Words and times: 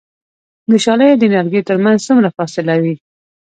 د 0.69 0.71
شالیو 0.83 1.19
د 1.19 1.23
نیالګیو 1.31 1.67
ترمنځ 1.69 1.99
څومره 2.07 2.29
فاصله 2.37 2.73
وي؟ 2.83 2.95